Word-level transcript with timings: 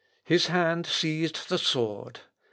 His 0.23 0.47
hand 0.47 0.87
seized 0.87 1.47
the 1.47 1.59
sword. 1.59 2.21